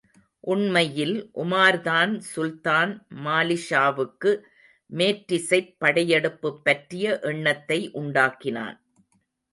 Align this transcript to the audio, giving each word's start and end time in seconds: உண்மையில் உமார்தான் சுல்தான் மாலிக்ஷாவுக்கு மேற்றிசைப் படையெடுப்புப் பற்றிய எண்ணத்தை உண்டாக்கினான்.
உண்மையில் 0.43 1.29
உமார்தான் 1.35 2.13
சுல்தான் 2.35 2.93
மாலிக்ஷாவுக்கு 3.25 4.31
மேற்றிசைப் 4.89 5.75
படையெடுப்புப் 5.81 6.61
பற்றிய 6.63 7.19
எண்ணத்தை 7.21 7.91
உண்டாக்கினான். 7.93 8.77